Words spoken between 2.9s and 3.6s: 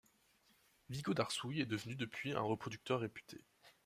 réputé.